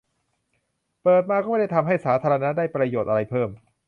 [1.03, 3.49] -เปิดมาก็ไม่ได้ทำให้สาธารณะได้ประโยชน์อะไรเพิ่ม